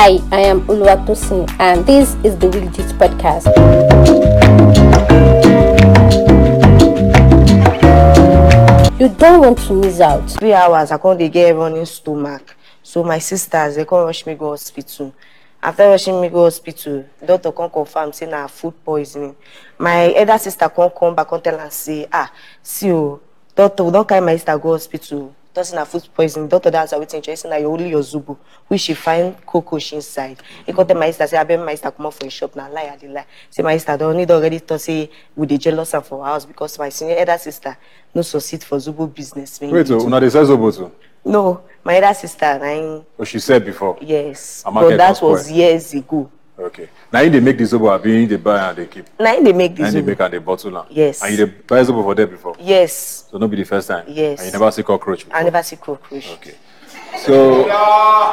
[0.00, 3.46] Hi, I am Uluwatosin and this is the Gist Podcast.
[9.00, 10.30] You don't want to miss out.
[10.30, 14.50] three hours i dey get running stomach so my sisters dey come rush me go
[14.50, 15.12] hospital
[15.60, 19.34] after rushing me go hospital doctor come confirm say na food poisoning
[19.80, 22.30] my elder sister come come back come tell am say ah
[22.62, 23.20] see o
[23.56, 25.34] doctor we don carry my sister go hospital
[25.64, 28.36] say na food poisoning doctor ask her wetin she na your only your zobo
[28.68, 30.36] which she find cockroach inside
[30.66, 32.96] he come tell my sister say abeg my sister comot for him shop na lie
[33.02, 36.24] i lie say my sister don need already talk say we dey jealous am for
[36.24, 37.76] house because my senior elder sister
[38.14, 39.60] no succeed for zobo business.
[39.60, 40.90] Wait, oh, una dey sell zobo too?
[41.24, 43.98] No, my elder sister, him, Oh, she said before.
[44.00, 44.62] yes.
[44.64, 46.30] Her But that was years ago.
[46.58, 46.88] Okay.
[47.12, 49.06] Now you dey make the zobo, abi you dey buy and dey keep.
[49.20, 50.06] Na him dey make Now this dey one.
[50.06, 50.86] make and dey bottle am.
[50.90, 51.22] Yes.
[51.22, 52.56] And you dey buy zobo for there before.
[52.60, 54.04] Yes, So no be the first time.
[54.08, 54.40] Yes.
[54.40, 55.36] And you never see cockroach before.
[55.38, 56.28] I never see cockroach.
[56.32, 56.54] Okay.
[57.18, 57.68] So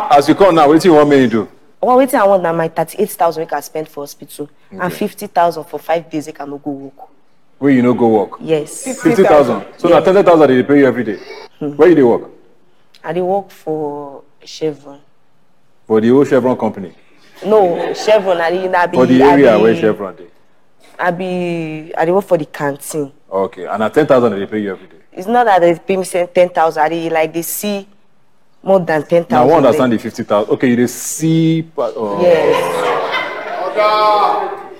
[0.09, 1.47] as you come now, wetin you want me to do?
[1.81, 5.27] Well, wetin I want na my thirty-eight thousand wey I spend for hospital and fifty
[5.27, 7.09] thousand for five days wey I no go work.
[7.59, 8.39] Where you no go work?
[8.41, 9.65] Yes, Fifty thousand.
[9.77, 11.17] So na ten thousand they dey pay you every day.
[11.59, 12.31] Where you dey work?
[13.03, 14.99] I dey work for Chevron.
[15.85, 16.93] For the whole Chevron company.
[17.45, 20.27] No, Chevron, I dey, I be, For the I area be, where Chevron dey.
[20.97, 23.11] I be, I dey work for the canteen.
[23.31, 23.65] Okay.
[23.65, 24.95] And na ten thousand they pay you every day.
[25.11, 26.83] It's not that they pay me say ten thousand.
[26.83, 27.87] I dey like they see
[28.63, 29.47] more than ten Now I thousand.
[29.49, 30.53] wan understand the fifty thousand.
[30.53, 31.63] Okay, you dey see.
[31.75, 32.21] part- Oh.
[32.21, 32.81] Yes.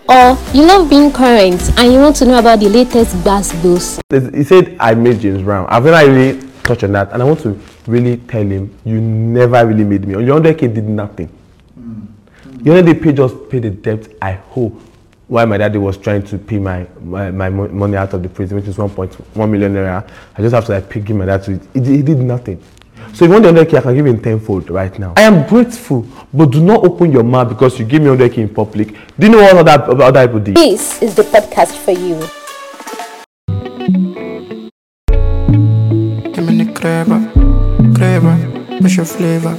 [0.08, 4.00] Or you love being current and you want to know about the latest gas bills.
[4.12, 5.66] He said I made James Brown.
[5.68, 9.66] I've never really touched on that, and I want to really tell him you never
[9.66, 10.14] really made me.
[10.24, 11.30] Your 100k did nothing.
[12.66, 14.82] Your 100k just pay the debt I hope.
[15.28, 18.58] While my daddy was trying to pay my, my, my money out of the prison,
[18.58, 21.52] which is 1.1 million naira, I just have to like pick him my dad to
[21.54, 21.62] it.
[21.76, 22.60] He, did- he did nothing.
[23.14, 25.14] So if you want the 100k, I can give him tenfold right now.
[25.16, 28.50] I am grateful, but do not open your mouth because you give me 100k in
[28.50, 28.96] public.
[29.20, 30.56] Do you know what other, other people did?
[30.56, 32.18] This is the podcast for you.
[36.34, 37.32] Give me the clever,
[37.96, 39.56] clever, push your flavor.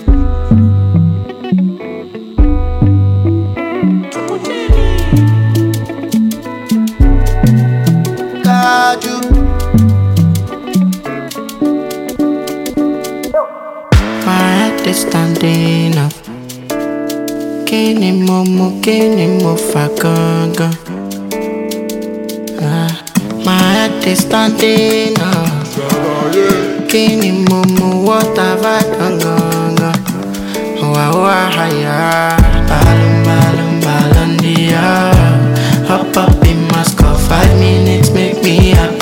[14.86, 16.14] Is standing up.
[17.66, 20.70] Kini mo mo, kini mo fa gangan.
[22.62, 22.94] Ah,
[23.42, 25.50] my head is standing up.
[26.86, 29.98] Kini mo mo, what have I done gangan?
[30.78, 32.38] Wa wa haya,
[32.70, 35.10] balum balum dia.
[35.90, 38.95] Hop up in my score, five minutes make me happy.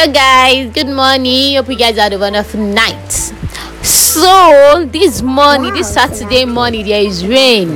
[0.00, 1.56] Hello guys, good morning.
[1.56, 3.12] Hope you guys had a wonderful night.
[3.82, 7.68] So this morning, this Saturday morning, there is rain.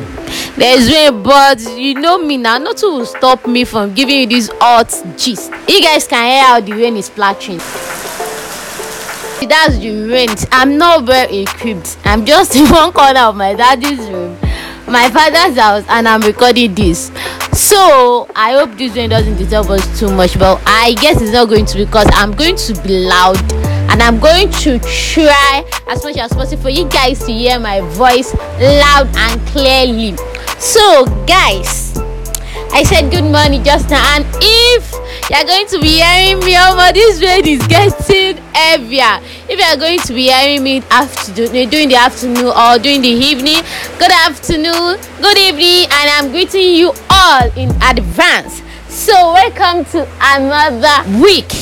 [0.57, 2.57] There is rain, but you know me now.
[2.57, 5.53] Nothing will stop me from giving you this hot gist.
[5.69, 7.59] You guys can hear how the rain is splashing.
[9.47, 10.31] That's the rain.
[10.51, 11.99] I'm not very equipped.
[12.07, 14.39] I'm just in one corner of my daddy's room,
[14.87, 17.11] my father's house, and I'm recording this.
[17.53, 21.49] So I hope this rain doesn't disturb us too much, but I guess it's not
[21.49, 23.39] going to because I'm going to be loud
[23.91, 27.81] and I'm going to try as much as possible for you guys to hear my
[27.81, 30.17] voice loud and clearly.
[30.59, 31.95] So, guys,
[32.77, 34.93] I said good morning just now, and if
[35.31, 39.23] you're going to be hearing me oh over this rain is getting heavier.
[39.49, 43.15] If you're going to be hearing me afternoon, eh, during the afternoon or during the
[43.15, 43.63] evening,
[44.01, 48.61] good afternoon, good evening, and I'm greeting you all in advance.
[48.89, 51.55] So, welcome to another week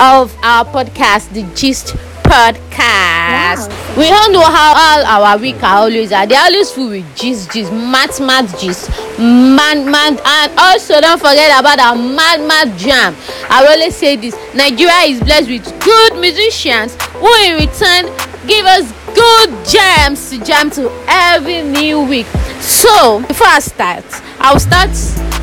[0.00, 1.94] of our podcast, the Gist
[2.24, 3.70] Podcast.
[3.96, 6.26] We all know how all our week are always are.
[6.26, 11.58] They always full with gist, gist, mad, mad gist, man, man, and also don't forget
[11.58, 13.14] about our mad, mad jam.
[13.50, 18.06] I always say this: Nigeria is blessed with good musicians who, in return,
[18.46, 22.26] give us good jams to jam to every new week.
[22.60, 24.04] So, before I start,
[24.38, 24.90] I'll start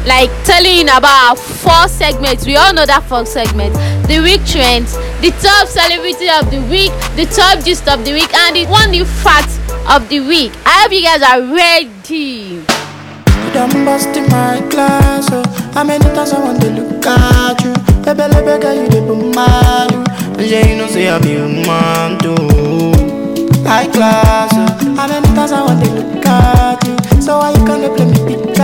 [0.08, 2.46] like telling about our four segments.
[2.46, 3.78] We all know that four segments.
[4.08, 8.34] The week trends, the top celebrity of the week, the top gist of the week,
[8.34, 9.52] and the one new fact
[9.90, 10.54] of the week.
[10.66, 12.64] I hope you guys are ready.
[12.64, 15.44] You done bust in my class, oh.
[15.74, 17.74] How many times I want to look at you?
[18.04, 21.46] Baby, baby, girl, you the boom mad, oh Yeah, you know, say I be a
[21.68, 23.68] man, too.
[23.68, 24.96] High class, oh.
[24.96, 27.22] How many times I want to look at you?
[27.22, 28.60] So why you can't play me pick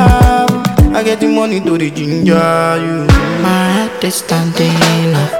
[1.03, 2.31] I I get the money to the ginger
[2.79, 3.03] you.
[3.44, 5.35] My head is standing up.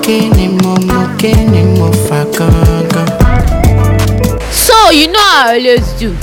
[0.00, 3.10] Kini momo, kini mo fa gangan.
[4.52, 6.14] So you know how I always do.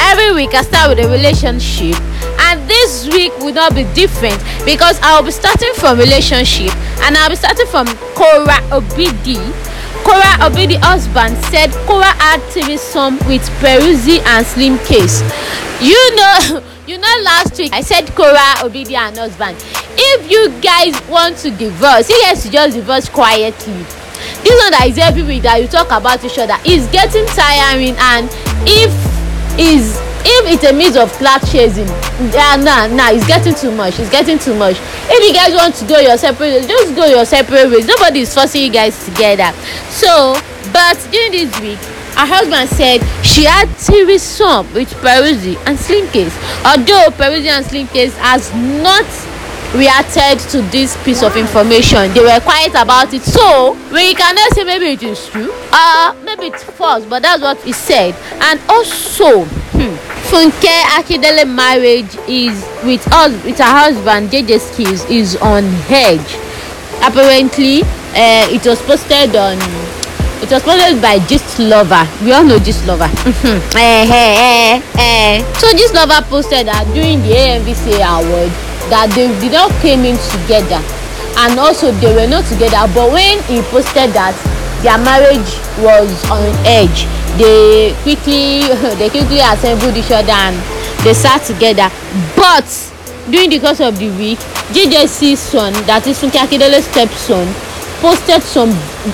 [0.00, 1.96] Every week I start with a relationship
[2.44, 4.36] and this week will not be different
[4.66, 6.76] because I will be starting from relationship
[7.08, 9.40] and I'll be starting from Korra Obidi.
[10.04, 15.22] Kora Obidi husband said Kora had threesome with Peruzzi and Slim Case.
[15.80, 19.56] You know you know last week I said Kora Obidi and husband.
[19.96, 23.84] If you guys want to divorce, you guys should just divorce quietly
[24.44, 27.96] this one that is every week that you talk about each other is getting tiring
[27.98, 28.28] and
[28.68, 28.92] if
[29.58, 31.86] is if it's a means of clout chasing
[32.32, 34.76] yeah nah nah it's getting too much it's getting too much.
[35.08, 37.86] If you guys want to go your separate ways just go your separate ways.
[37.86, 39.52] Nobody is forcing you guys together.
[39.90, 40.34] So
[40.72, 41.78] but during this week
[42.18, 46.34] her husband said she had threesome with Peruzzi and Slim Case
[46.66, 49.06] although Peruzzi and Slim Case has not
[49.74, 52.12] reacted to this piece of information.
[52.12, 53.22] They were quiet about it.
[53.22, 55.52] So we cannot say maybe it is true.
[55.72, 58.14] Uh maybe it's false but that's what he said.
[58.40, 59.94] And also hmm,
[60.30, 64.30] funke akindele marriage is with us with her husband.
[64.30, 66.34] Jj skills is on edge.
[67.02, 67.82] Apparently
[68.12, 69.56] uh, it was posted on
[70.42, 72.08] it was posted by gist lover.
[72.24, 73.08] We all know gist lover.
[73.76, 75.52] Eh, eh, eh, eh.
[75.54, 80.18] so gist lover posted that during the amvca award that they did not came in
[80.34, 80.82] together.
[81.38, 84.34] And also they were not together but when he posted that
[84.82, 87.06] their marriage was on edge
[87.38, 88.66] they quickly
[88.98, 90.58] they quickly assembled each other and
[91.06, 91.88] they sat together.
[92.36, 92.66] But
[93.30, 94.38] during the course of the week
[94.74, 97.46] jjc's son that is funke akindele's stepson
[98.02, 98.70] posted some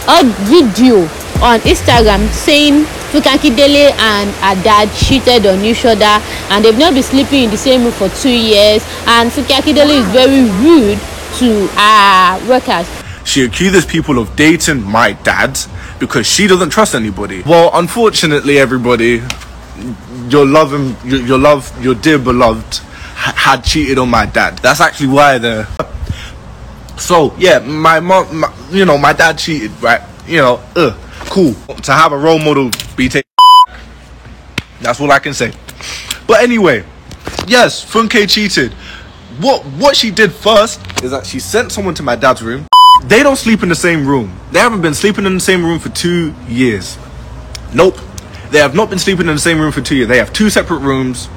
[0.08, 1.02] odd video
[1.44, 2.86] on instagram saying
[3.16, 7.50] funke akindele and her dad cheated on each other and they've not been sleeping in
[7.50, 10.98] the same room for two years and funke akindele is very rude
[11.38, 12.86] to her workers
[13.24, 15.58] She accuses people of dating my dad
[15.98, 17.42] because she doesn't trust anybody.
[17.42, 19.20] Well, unfortunately, everybody,
[20.28, 24.58] your love and your, your love, your dear beloved, ha- had cheated on my dad.
[24.58, 25.66] That's actually why the.
[26.98, 30.02] So yeah, my mom, my, you know, my dad cheated, right?
[30.28, 30.94] You know, ugh,
[31.26, 31.54] cool.
[31.82, 33.22] To have a role model be taken.
[34.80, 35.52] That's all I can say.
[36.26, 36.84] But anyway,
[37.46, 38.72] yes, Funke cheated.
[39.40, 42.66] What what she did first is that she sent someone to my dad's room.
[43.04, 44.38] They don't sleep in the same room.
[44.52, 46.98] They haven't been sleeping in the same room for two years.
[47.74, 47.98] Nope.
[48.50, 50.08] They have not been sleeping in the same room for two years.
[50.08, 51.28] They have two separate rooms.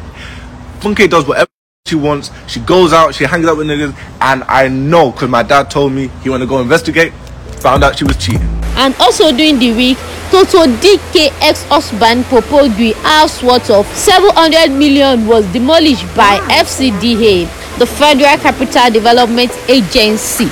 [0.80, 1.50] Funke does whatever
[1.86, 2.32] she wants.
[2.48, 5.92] She goes out, she hangs out with niggas, and I know because my dad told
[5.92, 7.12] me he to go investigate.
[7.62, 8.48] Found out she was cheating.
[8.78, 9.98] and also during the week
[10.32, 17.50] Tonto Dikeh ex-husband proposed the house worth of seven hundred million was demolished by fcda
[17.80, 20.48] the federal capital development agency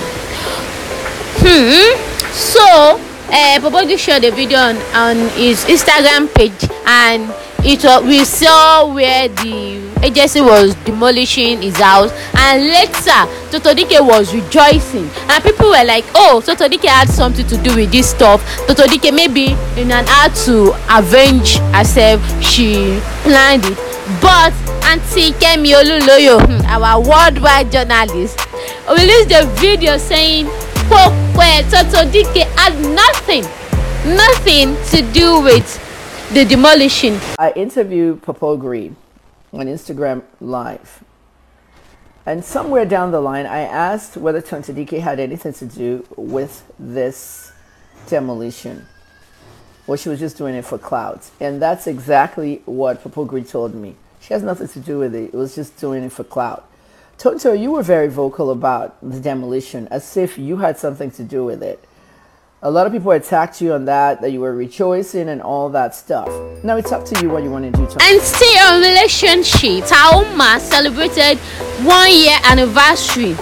[1.39, 1.95] hmm
[2.33, 2.99] so
[3.29, 7.23] uh, Popoju shared a video on, on his instagram page and
[7.63, 14.05] it was we saw where the agency was demolishing his house and later Tonto Dikeh
[14.05, 15.09] was rejoicing.
[15.29, 18.43] And people were like oh Tonto Dikeh had something to do with this stuff.
[18.67, 23.77] Tonto Dikeh maybe in an act to avenge herself she planned it.
[24.21, 24.53] But
[24.87, 28.39] Auntie kemi olunloyo hmm, our worldwide journalist
[28.89, 30.47] released a video saying
[31.69, 33.43] Tonto Dikeh had nothing
[34.15, 35.67] nothing to do with
[36.33, 38.93] the demolishing I interviewed Kpokpogri
[39.53, 41.03] on Instagram Live.
[42.25, 46.69] And somewhere down the line, I asked whether Tonto Dikeh had anything to do with
[46.77, 47.53] this
[48.07, 48.85] demolition.
[49.87, 51.31] Or she was just doing it for clouds.
[51.39, 53.95] And that's exactly what Kpokpogri told me.
[54.19, 55.33] She has nothing to do with it.
[55.33, 56.69] It was just doing it for clout.
[57.17, 61.45] Tonto, you were very vocal about the demolition, as if you had something to do
[61.45, 61.86] with it.
[62.67, 65.95] A lot of people attacked you on that, that you were rejoicing and all that
[65.95, 66.27] stuff.
[66.65, 67.83] Now it's up to you what you want to do.
[68.01, 71.37] And still on relationship, Tauma celebrated
[71.87, 73.37] one year anniversary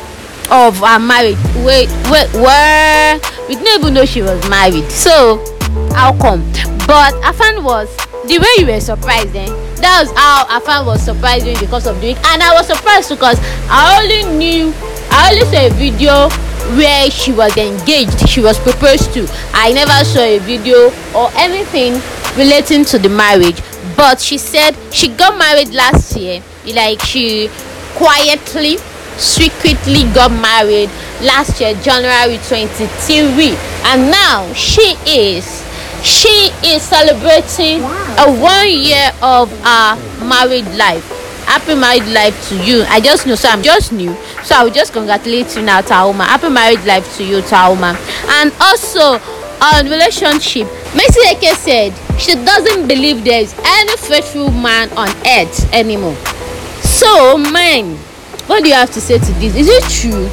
[0.51, 1.37] of our marriage.
[1.65, 3.19] Wait, wait, where?
[3.49, 4.91] We didn't even know she was married.
[4.91, 5.43] So,
[5.95, 6.41] how come?
[6.85, 7.89] But Afan was
[8.27, 9.49] the way you were surprised then.
[9.77, 13.09] That was how Afan was surprised during the course of doing, and I was surprised
[13.09, 13.39] because
[13.71, 14.71] I only knew,
[15.09, 16.29] I only saw a video
[16.77, 19.27] where she was engaged, she was proposed to.
[19.53, 22.01] I never saw a video or anything
[22.37, 23.61] relating to the marriage.
[23.95, 26.41] But she said she got married last year.
[26.73, 27.49] Like she
[27.95, 28.77] quietly,
[29.17, 30.89] secretly got married
[31.21, 33.55] last year, January 23.
[33.85, 35.63] And now she is
[36.03, 39.95] she is celebrating a one year of her
[40.25, 41.14] married life.
[41.45, 42.83] Happy married life to you.
[42.87, 44.13] I just know so i'm just new.
[44.43, 47.95] So i will just congratulate you now tauma happy married life to you tauma
[48.41, 49.19] and also
[49.61, 55.73] on relationship Mercy Eke said she doesn't believe there is any faithful man on earth
[55.73, 56.15] anymore.
[56.83, 57.97] So man
[58.47, 59.55] what do you have to say to this?
[59.55, 60.29] Is it true?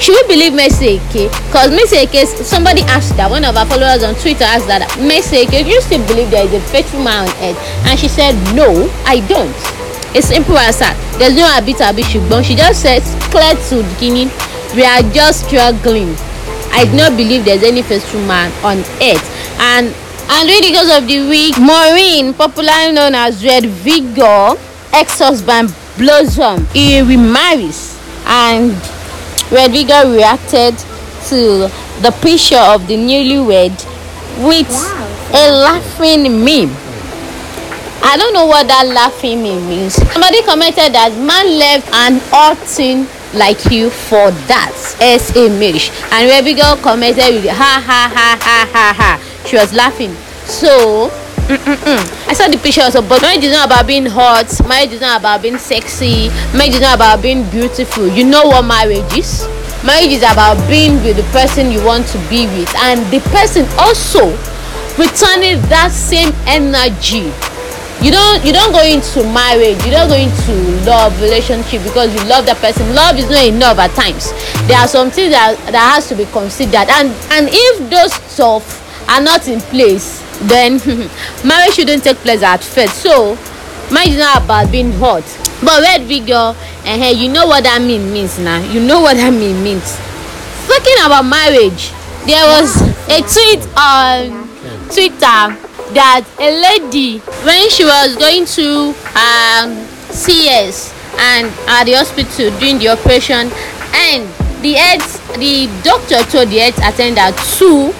[0.00, 1.26] Should we believe Mercy Eke?
[1.50, 5.42] Because Mercy Eke somebody asked that one of our followers on Twitter asked that Mercy
[5.42, 7.58] Eke you still believe there is a faithful man on earth?
[7.84, 9.50] And she said no I don't
[10.14, 10.96] it's simple as that.
[11.18, 14.30] There's no abit abi ṣùgbọ́n she just says clear to beginning
[14.74, 16.14] we are just struggling.
[16.72, 19.24] I do not believe there's any faithful man on earth.
[19.60, 19.94] And
[20.30, 24.54] and really because of the week Maureen popularly known as Red Vigor
[24.92, 27.98] ex-husband Blossom he remarries.
[28.26, 28.72] And
[29.50, 30.76] Red Vigor reacted
[31.32, 31.68] to
[32.04, 33.74] the picture of the newlywed
[34.46, 34.70] with
[35.34, 36.87] a laughing meme.
[38.02, 39.94] I don't know what that laughing means.
[40.12, 46.28] Somebody commented that man left an outing like you for that as a marriage and
[46.30, 49.44] Red Vigor commented with ha ha ha ha ha ha.
[49.44, 50.14] She was laughing.
[50.46, 51.10] So
[51.48, 52.28] Mm-mm-mm.
[52.28, 54.52] I saw the picture also, but marriage is not about being hot.
[54.68, 56.28] Marriage is not about being sexy.
[56.52, 58.06] Marriage is not about being beautiful.
[58.06, 59.48] You know what marriage is?
[59.84, 63.64] Marriage is about being with the person you want to be with, and the person
[63.80, 64.28] also
[65.00, 67.32] returning that same energy.
[68.00, 70.52] You don't you don't go into marriage, you don't go into
[70.86, 72.94] love relationship because you love that person.
[72.94, 74.30] Love is not enough at times.
[74.70, 78.62] There are some things that that has to be considered, and and if those stuff
[79.10, 80.78] are not in place then
[81.44, 83.02] marriage shouldn't take place at first.
[83.02, 83.34] So
[83.90, 85.26] marriage is not about being hot.
[85.58, 89.34] But red vigor uh, you know what that mean means now you know what that
[89.34, 89.98] mean means.
[90.70, 91.90] Talking about marriage
[92.26, 92.78] there was
[93.10, 94.46] a tweet on
[94.92, 99.74] twitter that a lady when she was going to um,
[100.12, 103.50] cs and at the hospital doing the operation
[104.08, 104.26] and
[104.62, 107.92] the health the doctor told the health attendant to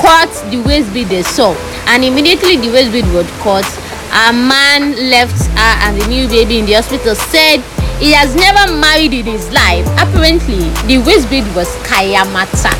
[0.00, 1.52] cut the waist bead they saw.
[1.86, 3.66] And immediately the waist bead was cut
[4.12, 7.60] a man left her and the new baby in the hospital said
[8.00, 9.86] he has never married in his life.
[9.98, 12.72] Apparently the waist bead was kayamata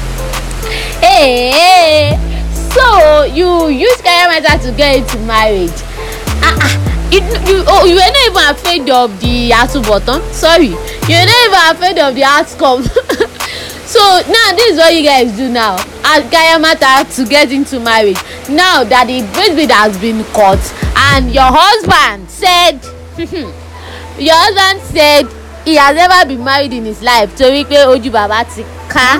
[1.00, 2.18] hey
[2.78, 5.74] so you use kayamata to get into marriage.
[6.46, 6.74] Ah ah.
[7.10, 10.68] You you oh you were not even afraid of the atubotan sorry.
[11.08, 12.84] You were not even afraid of the outcome.
[13.88, 15.76] So now this is what you guys do now.
[16.04, 18.18] As kayamata to get into marriage.
[18.50, 20.60] Now that the baby has been cut
[21.14, 22.84] and your husband said
[24.20, 25.24] your husband said
[25.64, 29.16] he has never been married in his life torí pé ojú bàbá ti ká.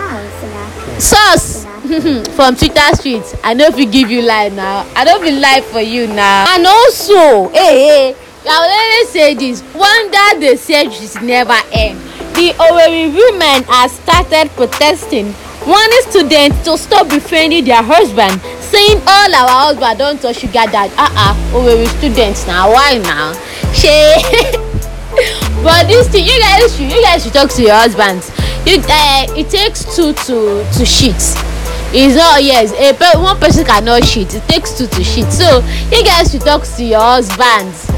[1.01, 1.65] Source
[2.37, 4.87] from twitter street i no fit give you lie now.
[4.95, 6.45] I no fit lie for you now.
[6.55, 8.17] And also hey hey
[8.47, 11.99] i always say this wonder the is never end.
[12.37, 15.35] The owerri women have started protesting
[15.67, 20.93] warning students to stop befriending their husband saying all our husband don touch sugar dad
[20.97, 23.33] ah ah owerri students na why now
[23.73, 24.21] shey
[25.65, 28.31] but this thing you guys should you guys should talk to your husbands
[28.67, 31.48] you uh, it takes two to to shit
[31.93, 35.31] it's not yes a pe one person cannot shit it takes two to shit.
[35.33, 37.89] So you guys should talk to your husbands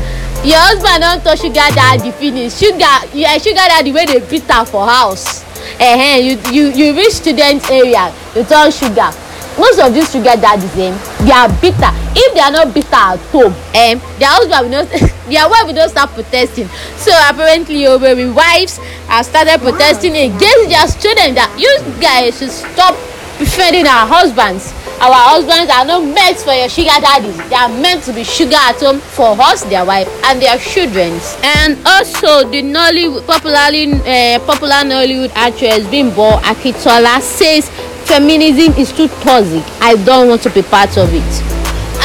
[0.44, 2.56] your husband don touch sugar daddy finish.
[2.56, 5.44] Sugar yeah, sugar daddy wey dey beat am for house.
[5.78, 9.12] Uh -huh, you you you reach student area you turn sugar.
[9.58, 11.92] Most of these sugar daddies um, they are bitter.
[12.16, 14.88] If they are not bitter at home um, their husband will not
[15.28, 16.68] their wife will not start protesting.
[16.96, 18.78] So apparently owerri wives
[19.12, 21.68] have started protesting against their students that you
[22.00, 22.96] guys should stop
[23.40, 24.70] befriending our husbands.
[25.00, 28.60] Our husbands are not meant for your sugar daddies they are meant to be sugar
[28.60, 31.16] at home for us their wife and their children.
[31.56, 37.70] And also the nollywood popularly uh, popular nollywood actress bimbo akitola says
[38.04, 39.64] feminism is too toxic.
[39.80, 41.32] I don't want to be part of it.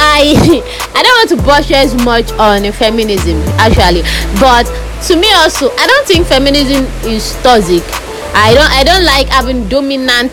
[0.00, 0.32] I
[0.96, 4.00] i don't want to buttress much on feminism actually.
[4.40, 4.64] But
[5.08, 7.84] to me also i don't think feminism is toxic.
[8.32, 10.32] I don't i don't like having dominant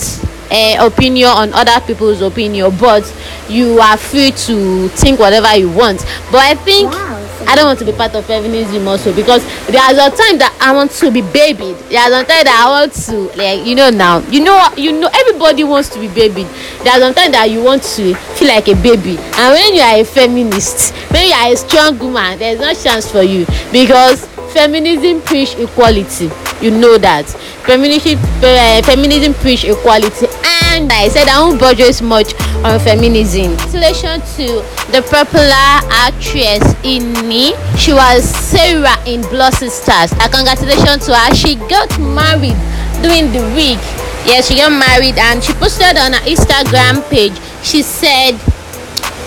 [0.53, 3.03] uh, opinion on other people's opinion but
[3.49, 5.99] you are free to think whatever you want.
[6.31, 9.97] But i think wow, i don't want to be part of feminism also because there's
[9.97, 11.75] a time that i want to be babied.
[11.89, 15.09] There's a time that i want to like you know now you know you know
[15.13, 16.47] everybody wants to be babied.
[16.83, 19.17] There's a time that you want to feel like a baby.
[19.17, 23.11] And when you are a feminist when you are a strong woman there's no chance
[23.11, 26.29] for you because feminism preach equality.
[26.61, 27.25] You know that.
[27.65, 30.27] Feminism uh, feminism preach equality
[30.73, 32.33] and I said I won't budget much
[32.65, 33.53] on feminism.
[33.57, 34.47] Congratulations to
[34.89, 35.69] the popular
[36.01, 37.53] actress Ini.
[37.77, 40.13] She was Sarah in Blood Sisters.
[40.17, 41.33] Uh, congratulations to her.
[41.35, 42.57] She got married
[43.05, 43.77] during the week.
[44.25, 47.37] Yes, she got married and she posted on her Instagram page.
[47.61, 48.33] She said,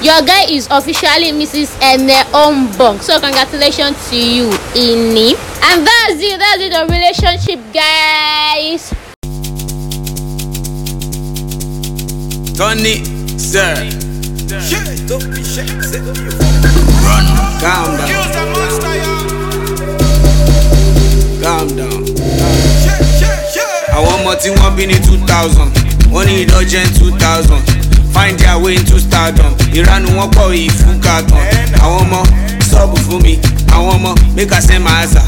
[0.02, 1.70] Your guy is officially Mrs.
[1.78, 2.98] Ene Ombong.
[3.00, 5.38] So congratulations to you, Ini.
[5.70, 6.38] And that's it.
[6.42, 6.74] That's it.
[6.90, 9.05] Relationship, guys.
[12.56, 13.04] Tony,
[13.38, 13.74] sir.
[17.04, 17.26] Run.
[17.60, 18.32] Calm down.
[21.42, 22.02] Calm down.
[23.96, 25.70] Àwọn ọmọ tí wọ́n bí ní two thousand,
[26.12, 27.62] wọ́n ní indulgent two thousand,
[28.14, 31.40] find their way into stardom, ìranu wọn pọ̀ ìfúkà tán.
[31.80, 32.20] Àwọn ọmọ
[32.70, 33.38] sọ́ọ̀bù fún mi,
[33.72, 35.22] àwọn ọmọ make I send my answer.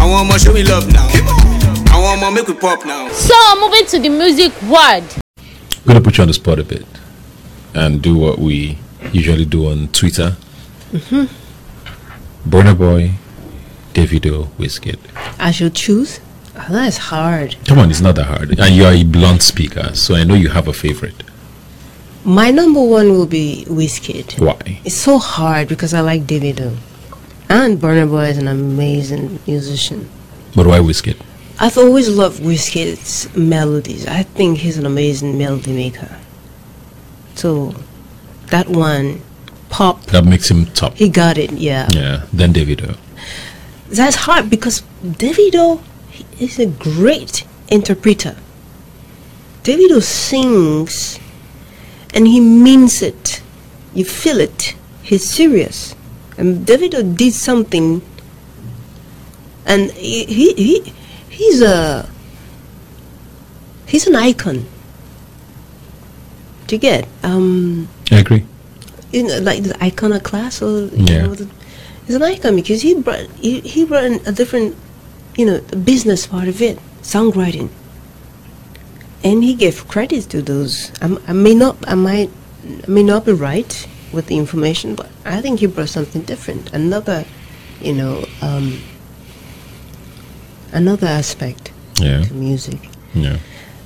[0.00, 1.08] Àwọn ọmọ show me love now.
[1.92, 3.08] Àwọn ọmọ make we pop now.
[3.12, 5.21] So moving to the music world.
[5.84, 6.86] I'm going to put you on the spot a bit
[7.74, 8.78] and do what we
[9.12, 10.36] usually do on Twitter.
[10.92, 11.28] Mhm.
[12.48, 13.12] Burna Boy,
[13.94, 14.98] Davido, Wizkid.
[15.40, 16.20] I should choose.
[16.56, 17.56] Oh, that's hard.
[17.66, 18.58] Come on, it's not that hard.
[18.60, 21.24] And you are a blunt speaker, so I know you have a favorite.
[22.24, 24.38] My number one will be Wizkid.
[24.38, 24.80] Why?
[24.84, 26.76] It's so hard because I like Davido.
[27.48, 30.08] And Burna Boy is an amazing musician.
[30.54, 31.16] But why Wizkid?
[31.62, 34.04] I've always loved Wizkid's melodies.
[34.08, 36.18] I think he's an amazing melody maker.
[37.36, 37.72] So
[38.46, 39.20] that one,
[39.70, 40.94] pop, That makes him top.
[40.94, 41.88] he got it, yeah.
[41.92, 42.98] Yeah, then Davido.
[43.88, 45.80] That's hard because Davido
[46.40, 48.34] is a great interpreter.
[49.62, 51.20] Davido sings
[52.12, 53.40] and he means it.
[53.94, 54.74] You feel it.
[55.04, 55.94] He's serious.
[56.36, 58.02] And Davido did something
[59.64, 60.92] and he, he, he
[61.32, 62.08] he's a
[63.86, 64.64] he's an icon.
[66.66, 67.08] Do you get?
[67.22, 68.44] Um I agree.
[69.12, 71.22] you know, like the iconoclast or you Yeah.
[71.26, 71.48] know, the,
[72.06, 74.76] he's an icon because he brought he, he brought a different
[75.36, 77.68] you know the business part of it songwriting
[79.24, 82.30] and he gave credit to those I'm, i may not i might
[82.86, 83.72] I may not be right
[84.12, 87.24] with the information but i think he brought something different another
[87.80, 88.78] you know um,
[90.72, 92.22] another aspect Yeah.
[92.22, 92.78] to music
[93.14, 93.36] Yeah.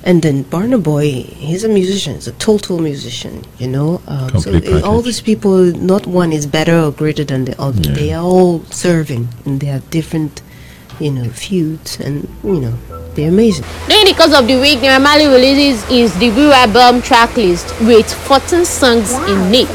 [0.03, 1.11] and then Burna Boy,
[1.47, 2.15] he's a musician.
[2.15, 4.01] He's a total musician, you know.
[4.07, 5.57] Um, so Complete uh, all these people,
[5.91, 7.81] not one is better or greater than the other.
[7.89, 7.95] Yeah.
[7.95, 10.41] They are all serving, and they have different,
[10.99, 12.73] you know, feuds, and you know,
[13.15, 13.65] they're amazing.
[13.89, 18.63] During the course of the week, Naira releases his debut album track list with 14
[18.65, 19.69] songs in it.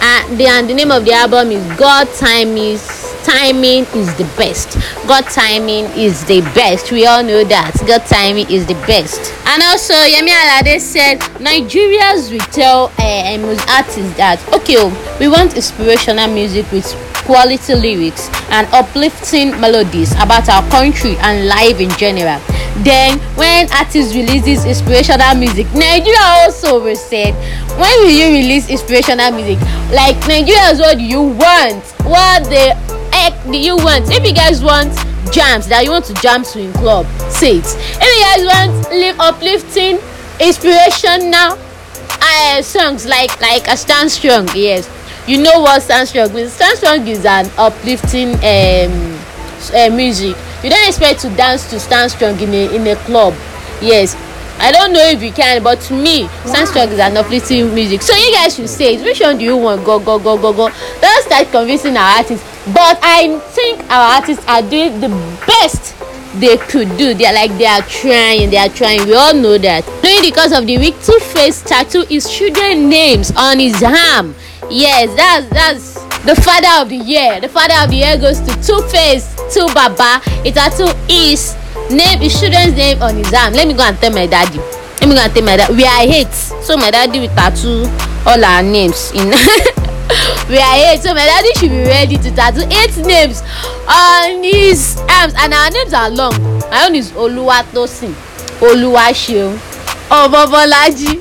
[0.00, 2.80] And the, and the name of the album is God Time is
[3.26, 4.78] Timing is the best.
[5.08, 6.92] God timing is the best.
[6.92, 7.74] We all know that.
[7.84, 9.18] God timing is the best.
[9.50, 15.56] And also, Yemi Alade said Nigerians will tell uh, artists that okay, oh, we want
[15.56, 16.86] inspirational music with
[17.26, 22.38] quality lyrics and uplifting melodies about our country and life in general.
[22.86, 27.34] Then, when artists releases inspirational music, Nigeria also will said,
[27.74, 29.58] when will you release inspirational music?
[29.90, 31.82] Like Nigerians, what do you want?
[32.06, 32.85] What the
[33.30, 34.10] heck do you want?
[34.10, 34.94] If you guys want
[35.32, 37.66] jams that you want to jam to in club, say it.
[37.66, 39.98] If you guys want live uplifting,
[40.40, 41.58] inspirational
[42.22, 44.90] uh, songs like like a stand strong, yes.
[45.26, 46.52] You know what stand strong means?
[46.52, 49.18] Stand strong is an uplifting um
[49.74, 50.36] uh, music.
[50.62, 53.34] You don't expect to dance to stand strong in a in a club.
[53.82, 54.14] Yes.
[54.58, 58.02] I don't know if you can, but to me, stand strong is an uplifting music.
[58.02, 59.02] So you guys should say it.
[59.02, 59.84] Which one do you want?
[59.84, 60.70] Go go go go go.
[61.00, 62.44] Don't start convincing our artists.
[62.72, 65.08] But I think our artists are doing the
[65.46, 65.94] best
[66.40, 67.14] they could do.
[67.14, 69.06] They are like they are trying, they are trying.
[69.06, 69.84] We all know that.
[70.02, 74.34] During the course of the week, Two Face tattoo his children names on his arm.
[74.70, 77.40] Yes, that's that's the father of the year.
[77.40, 80.20] The father of the year goes to Two Face, Two Baba.
[80.42, 81.54] He tattoo his
[81.90, 83.54] name, his children's name on his arm.
[83.54, 84.58] Let me go and tell my daddy.
[85.00, 85.70] Let me go and tell my dad.
[85.70, 87.84] We are eight, so my daddy will tattoo
[88.26, 89.32] all our names in.
[90.48, 93.42] we are eight so my daddy should be ready to tattoo eight names
[93.88, 96.32] on his arms and our names are long
[96.70, 98.14] my own is oluwatosin
[98.60, 99.58] oluwaseun
[100.10, 101.20] omobolaji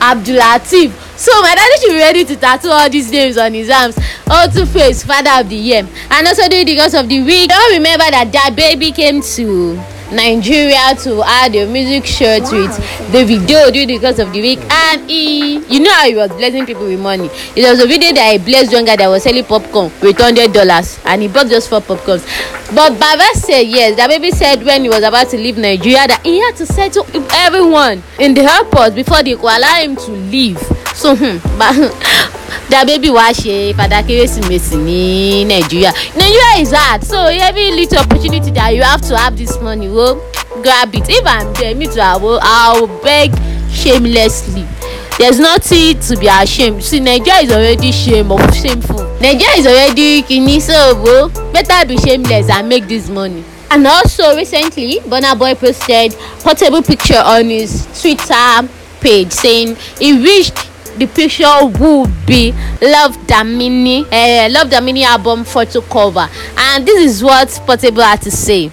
[0.00, 3.98] abdulateef so my daddy should be ready to tattoo all these names on his arms
[4.30, 7.48] all two face father of the year and also during the course of the week
[7.50, 9.74] don't remember that that baby came to
[10.12, 12.24] Nigeria to add a music to
[12.64, 13.12] it.
[13.12, 16.30] The video during the course of the week, and he, you know how he was
[16.32, 17.30] blessing people with money.
[17.56, 20.52] It was a video that he blessed one guy that was selling popcorn with hundred
[20.52, 22.24] dollars, and he bought just four popcorns.
[22.74, 23.96] But Baba said yes.
[23.96, 27.06] That baby said when he was about to leave Nigeria that he had to settle
[27.32, 30.58] everyone in the airport before they could allow him to leave.
[30.94, 32.41] So, hmm, but
[32.86, 35.92] baby wá ṣe fada kérésìmesì ní nàìjíríà.
[36.16, 37.04] Nàìjíríà is hard.
[37.04, 40.14] So every little opportunity that you have to have this money wo
[40.62, 41.04] grab it.
[41.08, 43.30] If i'm there me too i will beg
[43.70, 44.64] shamelessly.
[45.18, 46.82] There's nothing to be ashamed.
[46.82, 49.04] See nigeria is already shame of shameful.
[49.20, 53.44] Nigeria is already kini so wo better be shameless and make this money.
[53.70, 56.12] and also recently burna boy posted
[56.44, 58.68] portable picture on his twitter
[59.00, 60.54] page saying he wished
[60.98, 66.28] the picture would be love damini uh, love damini album photo cover.
[66.56, 68.70] And this is what portable had to say.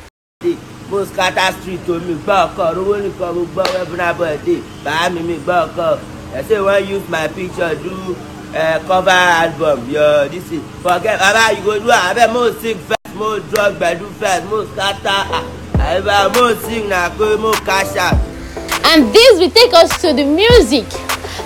[0.90, 4.56] mo scatter street omi gbọ́ ọkọ̀ rówó nìkan gbọ́ wẹ́bùnà bọ̀dé
[4.86, 6.00] bàá mi mi gbọ́ ọkọ̀.
[6.38, 8.16] Ẹ̀ say wan use my picture do
[8.58, 9.90] uh, cover album.
[9.90, 12.16] Your this is forget baba you go do am.
[12.16, 15.22] Abeg mo sing first mo drug gbedu first mo scatter.
[15.78, 18.18] Àyẹ̀bá mo sing na pé mo cash out.
[18.86, 20.86] And this will take us to the music,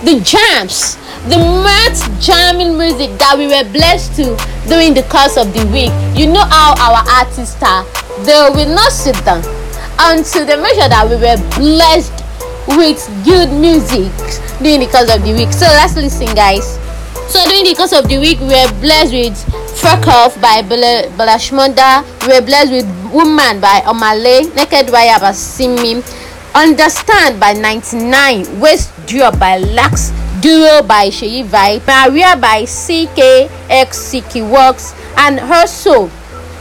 [0.04, 0.96] the jams,
[1.32, 4.36] the mad jamming music that we were blessed to
[4.68, 5.92] during the course of the week.
[6.18, 7.84] You know how our artists are.
[8.24, 9.42] They will not sit down
[10.00, 12.13] until they make sure that we were blessed
[12.76, 14.12] with good music
[14.60, 15.52] during the course of the week.
[15.52, 16.80] So let's listen, guys.
[17.32, 19.36] So during the course of the week, we were blessed with
[19.80, 22.04] Fuck Off by Bala- Balashmonda.
[22.28, 26.04] We were blessed with Woman by Omah Lay, Naked Wire by Simi,
[26.56, 30.12] Understand by 99, Waste Drop by Lax,
[30.42, 36.10] duo by Sheyi Vibe, Maria by CKX Siki Works, and Her Soul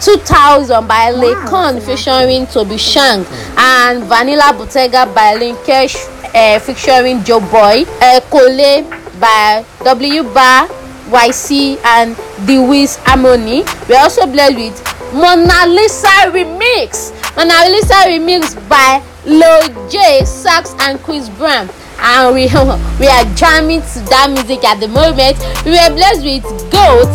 [0.01, 3.25] 2000 by Lekon featuring Toby Shang,
[3.57, 5.95] and Vanilla Bottega by Linkesh
[6.35, 8.83] uh, featuring Joeboy, uh, Kole
[9.21, 10.67] by W Bar,
[11.11, 13.63] YC, and The Wiz Harmony.
[13.89, 17.13] We're also blessed with Mona Lisa Remix.
[17.37, 21.69] Mona Lisa Remix by Lil J, Sarz, and Chris Brown.
[21.99, 22.47] And we,
[23.01, 25.39] we are jamming to that music at the moment.
[25.65, 27.11] We were blessed with Goat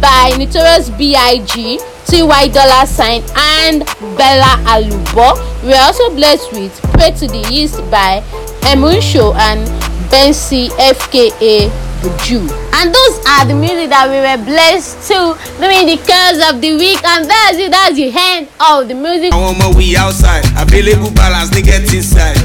[0.00, 3.84] by Notorious B.I.G., Ty Dollar Sign, and
[4.16, 5.36] Bella Alubo.
[5.62, 8.22] We are also blessed with Pray to the East by
[8.62, 9.68] Emunsho and
[10.10, 11.70] Bensi FKA
[12.24, 12.40] Jew.
[12.72, 16.72] And those are the music that we were blessed to during the course of the
[16.74, 17.04] week.
[17.04, 19.32] And that's it, that's the end of the music.
[19.32, 22.36] àwọn ọmọ we outside available balance dey get inside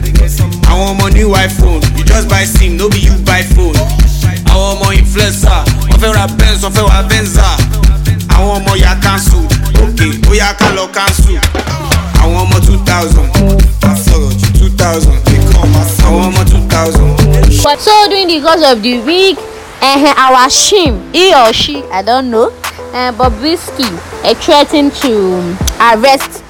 [0.75, 3.75] àwọn ọmọ new iphone you just buy sim no be you buy phone.
[4.51, 5.63] Àwọn ọmọ influencer
[6.01, 7.47] wọ́n ra benz wọ́n fẹ́ venza.
[8.35, 9.39] Àwọn ọmọ ya cancel
[9.83, 11.39] ok ó yá ká lọ cancel.
[12.21, 13.27] Àwọn ọmọ two thousand
[14.05, 15.17] sọ̀rọ̀ ju two thousand
[16.07, 17.09] àwọn ọmọ two thousand.
[17.63, 19.37] But so during the course of the week,
[19.81, 22.51] uh, our shim, he or she, I don't know,
[22.93, 23.87] uh, Bobrisky
[24.23, 25.39] uh, threatened to
[25.79, 26.43] arrest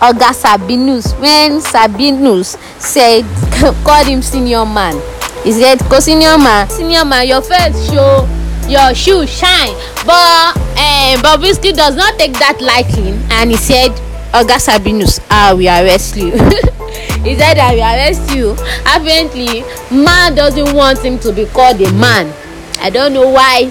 [0.00, 3.24] Oga Sabinus when Sabinus said,
[3.84, 5.00] called him senior man.
[5.44, 8.28] He said, go senior man, senior man, your face show
[8.68, 9.74] your shoe shine.
[10.06, 13.90] But uh, Bobrisky does not take that lightly and he said,
[14.32, 16.32] Oga Sabinus, ah, we arrest you.
[17.24, 18.52] he said that we arrest you
[18.84, 19.62] apparently
[19.94, 22.32] man doesn't want him to be called a man
[22.80, 23.70] i don't know why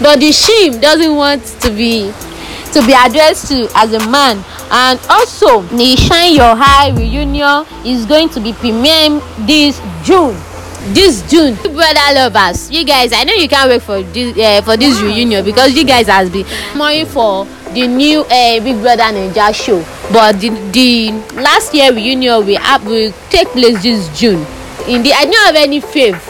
[0.00, 2.10] but the shim doesn't want to be
[2.74, 4.44] to be addressed to as a man.
[4.70, 10.34] And also the shine your eye reunion is going to be premiering this june.
[10.92, 11.54] This june.
[11.62, 15.00] Big brother lovers you guys i know you can't wait for this uh, for this
[15.00, 16.44] reunion because you guys has been
[16.76, 19.82] money for the new uh, big brother naija show.
[20.12, 21.10] But the the
[21.40, 24.44] last year reunion will hap will take place this june.
[24.86, 26.20] In the i don't have any faith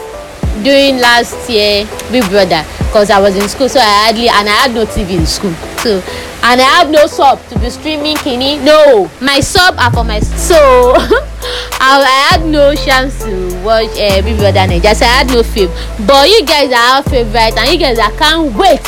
[0.63, 4.53] during last year big brother because i was in school so i hardly and i
[4.53, 5.53] had no tv in school.
[5.83, 6.01] So
[6.47, 9.09] and i have no sub to be streaming kini no.
[9.21, 11.21] My sub are for my so I,
[11.81, 15.73] I had no chance to watch uh, big brother naija so i had no fave
[16.07, 18.81] but you guys are our favourite and you guys are can't wait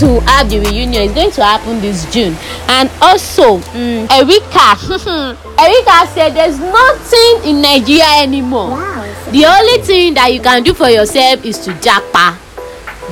[0.00, 1.02] to have the reunion.
[1.04, 2.34] It's going to happen this june.
[2.66, 4.74] And also um, erika
[5.62, 8.70] erika said there's nothing in nigeria anymore.
[8.70, 12.45] Wow, the only thing that you can do for yourself is to japa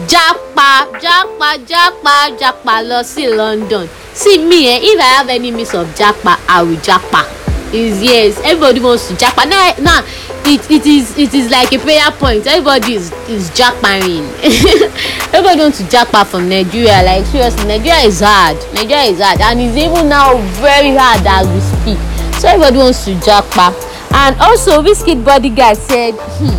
[0.08, 3.88] japa japa japa japa lọ sí london.
[4.14, 7.24] See me eh if i have any means of japa i will japa
[7.72, 10.00] is yes everybody wants to japa now now
[10.46, 12.46] it it is it is like a prayer point.
[12.46, 14.28] Everybody is is japaing
[15.34, 17.02] everybody wants to japa from nigeria.
[17.02, 18.56] Like seriously nigeria is hard.
[18.74, 19.40] Nigeria is hard.
[19.40, 21.98] And it's even now very hard as we speak.
[22.40, 23.72] So everybody wants to japa
[24.14, 26.54] and also Wizkid bodyguard said hmm,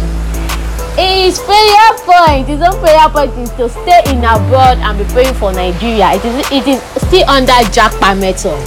[0.98, 5.34] his prayer point his own prayer point is to stay in abroad and be praying
[5.36, 8.58] for nigeria it is it is still under japa method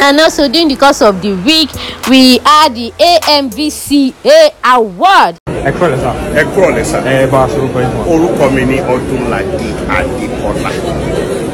[0.00, 1.70] and also during the course of the week
[2.08, 2.92] we had the
[3.28, 5.36] amvca award.
[5.64, 6.12] ẹ kúrò lẹ́sà.
[6.40, 6.98] ẹ kúrò lẹ́sà.
[7.04, 8.04] ẹ bá a sọ orúkọ fún wa.
[8.12, 10.70] orúkọ mi ní ọdúnladé adékọlá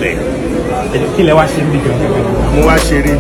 [0.01, 1.17] bẹ́ẹ̀.
[1.17, 1.93] kí lẹ wá ṣe ń bí jọ.
[2.55, 3.15] mo wá ṣeré.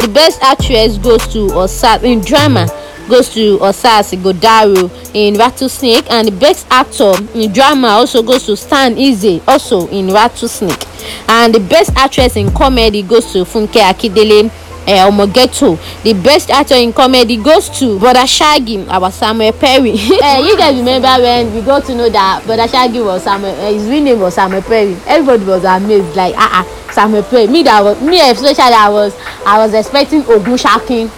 [0.00, 2.66] the best actress goes to osas in drama
[3.10, 8.56] goes to Osas Ighodaro in rattlesnake and the best actor in drama also goes to
[8.56, 10.86] Stan Nze also in rattlesnake.
[11.28, 14.50] And the best actress in comedy goes to funke akindele
[14.90, 19.92] uh, omogeto the best actor in comedy goes to brother shaggy our samuel perry.
[19.92, 23.72] Uh, you guys remember when we got to know that brother shaggy was samuel uh,
[23.72, 24.96] his real name was samuel perry.
[25.06, 27.46] Everybody was amazed like ah ah samuel perry.
[27.46, 29.14] Me that was me especially i was
[29.46, 31.10] i was expecting ogun shakin.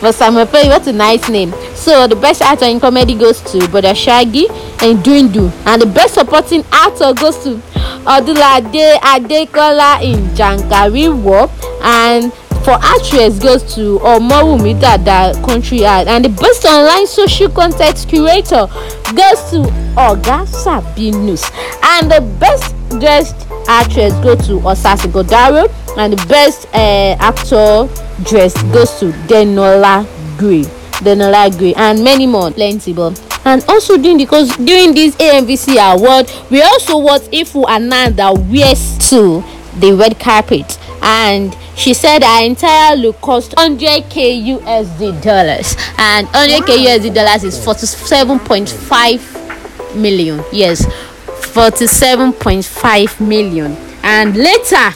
[0.00, 1.52] But samuel perry what a nice name.
[1.74, 4.48] So the best actor in comedy goes to brother shaggy
[4.82, 7.60] and dundu and the best supporting actor goes to
[8.06, 11.50] odulade adekola in jankari war
[11.82, 12.32] and
[12.64, 18.66] for actress goes to omowumi dada country art and the best online social content curator
[19.14, 19.62] goes to
[19.96, 21.50] oga sabinus
[21.82, 27.88] and the best dressed actress goes to Osas Ighodaro and the best uh, actor
[28.24, 30.04] dressed goes to Denola
[30.38, 30.62] Grey
[31.04, 32.50] Denola Grey and many more.
[32.50, 38.36] Plenty but and also during because during this amvc award we also watch Ifu Ennada
[38.50, 39.42] wears to
[39.78, 45.74] the red carpet and she said her entire look cost 100k usd dollars.
[45.96, 50.44] And 100k usd dollars is 47.5 million.
[50.52, 50.84] Yes
[51.54, 53.76] 47.5 million.
[54.02, 54.92] And later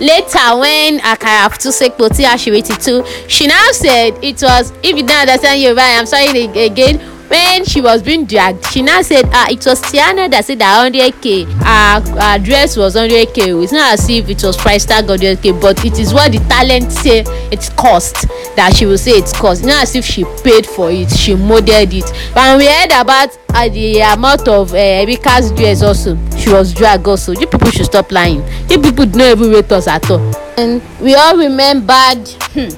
[0.00, 5.60] later when akara àṣírí ti tú she now said it was if you don't understand
[5.60, 6.98] yoruba i am sorry again
[7.30, 10.76] when she was being dragged she now said ah it was tiana that said that
[10.80, 11.44] hundred k.
[11.44, 13.52] Her her dress was hundred k.
[13.52, 16.38] It's not as if it was price tag hundred k but it is what the
[16.48, 17.20] talent say
[17.52, 19.60] it cost that she will say it cost.
[19.60, 22.10] It's not as if she paid for it she modelled it.
[22.36, 27.06] And we heard about uh, the amount of uh, Erika's dress also she was dragged
[27.06, 27.32] also.
[27.32, 28.42] You people should stop lying.
[28.68, 30.34] You people no even rate us at all.
[30.58, 32.68] And we all remembered hmm,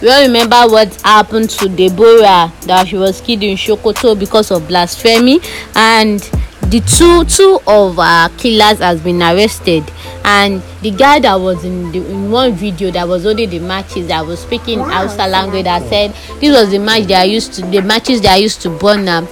[0.00, 4.66] we all remember what happened to deborah that she was killed in sokoto because of
[4.68, 5.40] blasphemy
[5.74, 6.30] and
[6.70, 9.82] the two two of her killers has been arrested.
[10.24, 14.06] And the guy that was in the in one video that was only the matches
[14.06, 17.62] that was speaking hausa language that said this was the match they are used to
[17.62, 19.26] the matches they are used to burn am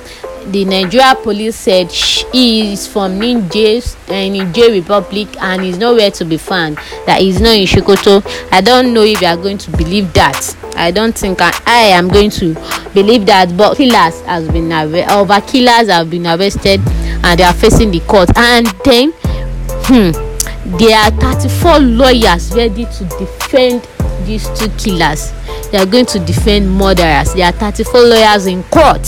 [0.52, 6.24] the nigeria police said he is from niger uh, niger republic and is nowhere to
[6.24, 8.22] be found that not in sokoto.
[8.50, 10.56] I don't know if you are going to believe that.
[10.76, 12.54] I don't think i, I am going to
[12.94, 16.80] believe that but killers has been over killers have been arrested
[17.24, 18.30] and they are facing the court.
[18.36, 19.12] And then
[19.84, 20.12] hmm,
[20.78, 23.86] there are thirty-four lawyers ready to defend
[24.26, 25.32] these two killers.
[25.70, 27.34] They are going to defend murderers.
[27.34, 29.06] There are thirty-four lawyers in court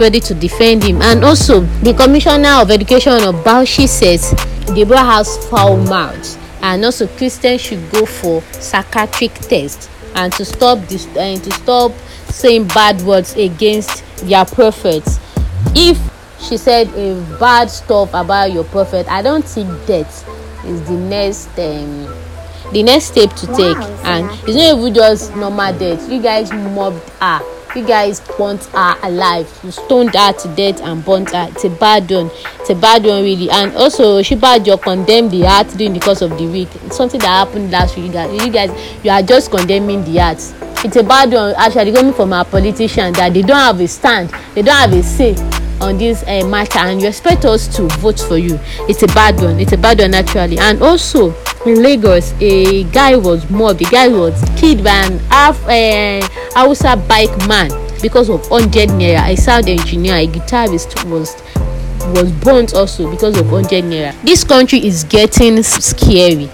[0.00, 1.02] ready to defend him.
[1.02, 4.32] And also the commissioner of education of bauchi says
[4.74, 10.78] deborah has foul mouth and also christians should go for psychiatric test and to stop
[10.88, 11.92] this and to stop
[12.28, 15.18] saying bad words against their prophets.
[15.74, 15.98] If
[16.40, 20.28] she said a bad stuff about your prophet i don't think death
[20.66, 22.06] is the next um,
[22.72, 23.76] the next step to take.
[24.04, 26.10] And it's not even just normal death.
[26.10, 27.40] You guys mobbed her
[27.76, 29.60] you guys burnt her alive.
[29.62, 31.48] You stoned her to death and burnt her.
[31.50, 32.30] It's a bad one.
[32.60, 33.50] It's a bad one really.
[33.50, 37.46] And also shibajo condemned the art during the course of the week it's something that
[37.46, 38.06] happened last week.
[38.06, 40.38] You guys you guys you are just condemning the art
[40.84, 41.54] it's a bad one.
[41.56, 44.30] Actually coming from our politicians that they don't have a stand.
[44.54, 45.34] They don't have a say
[45.80, 48.58] on this uh, matter and you expect us to vote for you.
[48.88, 49.58] It's a bad one.
[49.60, 50.58] It's a bad one actually.
[50.58, 51.34] And also
[51.64, 53.82] in lagos a guy was mobbed.
[53.82, 59.28] A guy was killed by an half uh, hausa bike man because of hundred naira.
[59.28, 61.34] A sound engineer a guitarist was
[62.14, 64.14] was burnt also because of hundred naira.
[64.22, 66.46] This country is getting scary.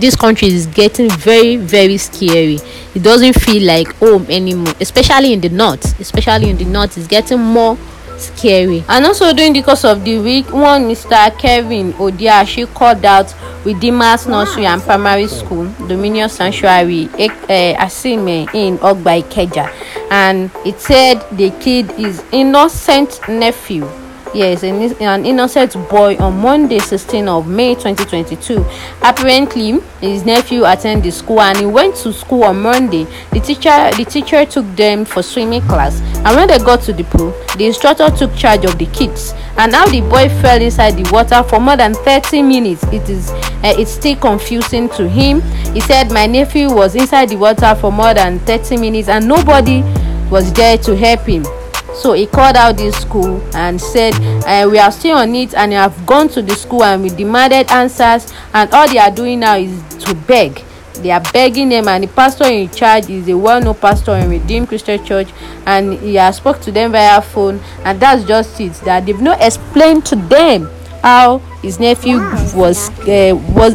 [0.00, 2.58] This country is getting very very scary.
[2.94, 5.98] It doesn't feel like home anymore especially in the north.
[6.00, 7.78] Especially in the north it's getting more
[8.18, 8.84] scary.
[8.88, 14.26] And also during the course of the week one mr kevin odiashi called out redeemers
[14.26, 19.70] nursery and primary school dominion sanctuary uh, asime in ogba ikeja.
[20.10, 23.88] And it said they killed his innocent nephew
[24.36, 28.62] Yes, an, innocent boy on Monday, 16 of May 2022.
[29.02, 33.04] Apparently, his nephew attended school and he went to school on Monday.
[33.32, 37.04] The teacher, the teacher took them for swimming class, and when they got to the
[37.04, 39.32] pool, the instructor took charge of the kids.
[39.56, 42.84] And now the boy fell inside the water for more than 30 minutes.
[42.92, 45.40] It is, uh, it's still confusing to him.
[45.72, 49.82] He said, "My nephew was inside the water for more than 30 minutes, and nobody
[50.28, 51.46] was there to help him."
[51.96, 55.72] So he called out this school and said uh, we are still on it and
[55.72, 59.56] have gone to the school and we demanded answers and all they are doing now
[59.56, 60.62] is to beg.
[60.94, 64.68] They are begging them and the pastor in charge is a well-known pastor in redeemed
[64.68, 65.28] christian church
[65.66, 68.72] and he has spoke to them via phone and that's just it.
[68.84, 70.70] That they've not explained to them
[71.02, 72.18] how his nephew
[72.54, 73.74] was uh, was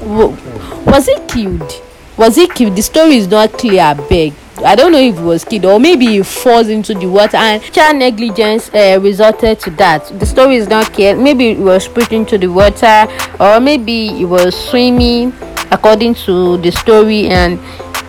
[0.86, 1.82] was he killed?
[2.18, 2.76] Was he killed?
[2.76, 6.06] The story is not clear beg I don't know if he was killed or maybe
[6.06, 10.08] he falls into the water and child negligence uh, resulted to that.
[10.20, 11.16] The story is not clear.
[11.16, 13.08] Maybe he was pushed into the water
[13.40, 15.34] or maybe he was swimming
[15.72, 17.60] according to the story and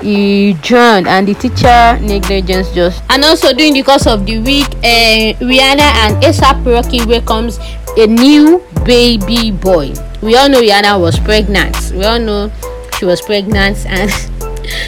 [0.03, 4.67] he drowned and the teacher negligence just and also during the course of the week
[4.83, 7.59] uh, rihanna and asap rocky welcomes
[7.97, 12.51] a new baby boy we all know rihanna was pregnant we all know
[12.99, 14.11] she was pregnant and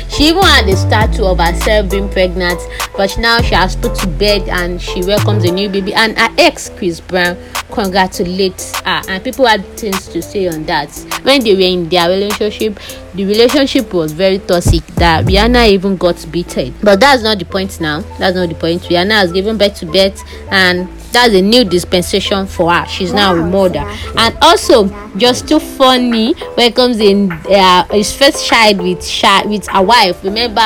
[0.08, 2.60] she even had a statue of herself being pregnant
[2.96, 6.28] but now she has put to bed and she welcomes a new baby and her
[6.38, 7.36] ex chris brown
[7.74, 10.88] congratulates her and people had things to say on that.
[11.22, 12.78] When they were in their relationship
[13.14, 16.74] the relationship was very toxic that rihanna even got beaten.
[16.82, 18.00] But that's not the point now.
[18.18, 18.82] That's not the point.
[18.82, 22.86] Rihanna has given birth to beth and that's a new dispensation for her.
[22.86, 23.84] She's now a mother.
[24.18, 30.22] and also Josh2Funny when comes in uh, his first child with child with a wife.
[30.24, 30.60] Remember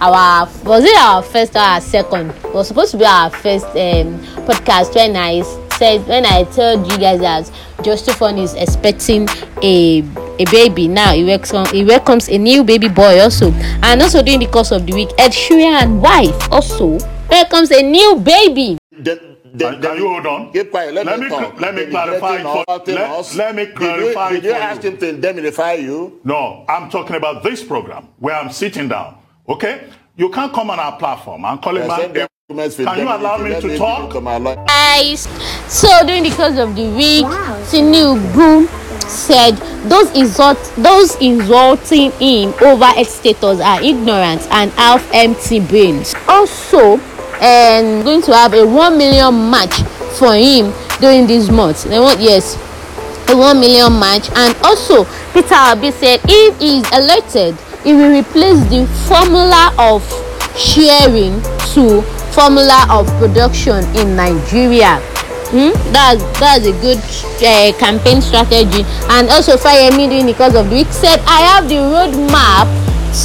[0.00, 2.30] our was it our first or our second?
[2.30, 5.40] It was supposed to be our first um, podcast when i
[5.78, 7.50] said when i told you guys that
[7.82, 9.28] just is expecting
[9.62, 10.00] a
[10.38, 13.50] a baby now he welcomes he welcomes a new baby boy also
[13.82, 16.98] and also during the course of the week ed sheeran wife also
[17.34, 18.78] welcomes a new baby.
[18.92, 20.52] The, then, can you hold on?
[20.52, 20.94] Keep quiet.
[20.94, 21.60] Let, let me, talk.
[21.60, 24.90] let me clarify for let, let me clarify did you, did you ask you.
[24.90, 26.20] him to indemnify you?
[26.24, 29.18] No, I'm talking about this program where I'm sitting down.
[29.48, 32.30] Okay, you can't come on our platform and call him back.
[32.46, 32.58] Can
[32.98, 34.12] you allow me to talk?
[34.66, 35.20] Guys,
[35.66, 37.56] so during the course of the week, wow.
[37.70, 38.68] Tinubu
[39.08, 39.52] said
[39.88, 46.14] those insult those insulting him over X status are ignorant and have empty brains.
[46.28, 47.00] Also, um,
[47.40, 49.80] and going to have a one million match
[50.18, 52.56] for him during this month they want yes
[53.30, 58.12] a one million match and also peter obi said if he is elected he will
[58.16, 60.04] replace the formula of
[60.56, 61.40] sharing
[61.74, 64.98] to formula of production in nigeria.
[65.54, 65.70] Hmm?
[65.92, 66.98] that's that's a good
[67.46, 68.82] uh, campaign strategy.
[69.08, 72.66] And also fayemi during the course of the week said i have the roadmap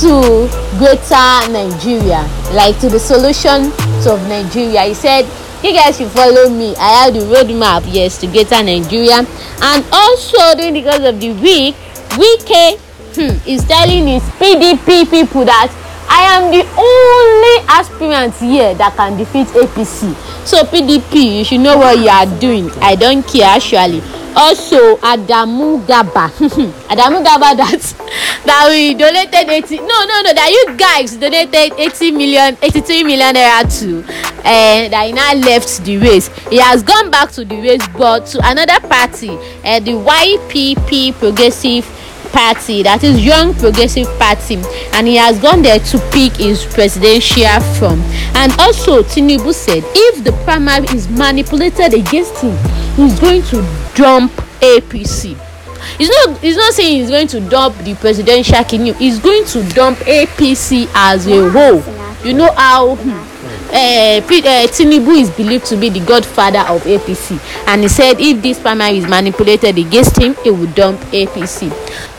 [0.02, 0.46] to
[0.78, 2.22] greater nigeria
[2.54, 3.74] like to the solution
[4.06, 4.84] of nigeria.
[4.84, 5.26] He said
[5.64, 6.76] you guys should follow me.
[6.78, 9.26] I have the roadmap yes to greater nigeria.
[9.62, 11.76] And also during the of the week
[12.16, 12.78] wike
[13.18, 15.74] hmm, is telling his pdp people that
[16.10, 20.14] i am the only aspirant here that can defeat apc
[20.46, 22.72] so pdp you should know what you are doing.
[22.82, 24.02] I don't care actually.
[24.36, 26.30] Also adamu gaba.
[26.90, 27.82] Adamu gaba that
[28.46, 33.36] that we donated eighty no no no that you guys donated eighty million eighty-three million
[33.36, 34.00] naira to
[34.40, 36.30] uh, that he now left the race.
[36.50, 41.86] He has gone back to the race but to another party uh, the ypp progressive
[42.32, 44.56] party that is young progressive party
[44.94, 48.00] and he has gone there to pick his presidential from
[48.36, 52.56] and also tinubu said if the primary is manipulated against him
[52.96, 53.58] he's going to
[53.96, 55.38] dump apc
[55.98, 59.64] he's not he's not saying he's going to dump the presidential kingdom he's going to
[59.70, 61.84] dump apc as a whole.
[62.26, 63.29] You know how uh,
[63.70, 68.60] uh, tinubu is believed to be the godfather of apc and he said if this
[68.60, 71.72] primary is manipulated against him he will dump apc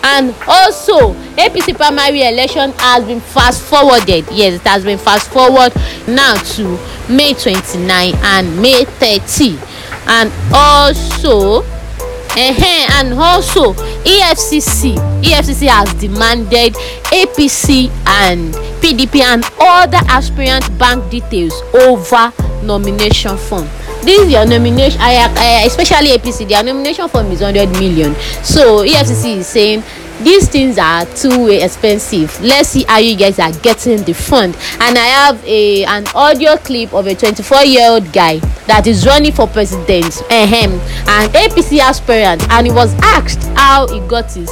[0.03, 4.25] and also apc primary election has been fast forwarded.
[4.31, 5.73] Yes it has been fast forward
[6.07, 9.59] now to may twenty-nine and may thirty.
[10.07, 16.75] And also uh-huh, and also efcc efcc has demanded
[17.13, 23.69] apc and pdp and other aspirant bank details over nomination form.
[24.03, 28.15] This is your nomination I, especially apc their nomination form is hundred million.
[28.43, 29.83] So efcc is saying
[30.23, 32.41] these things are too expensive.
[32.43, 34.55] Let's see how you guys are getting the fund.
[34.81, 39.07] And i have a an audio clip of a twenty-four year old guy that is
[39.07, 42.47] running for president ahem, and apc aspirant.
[42.51, 44.51] And he was asked how he got his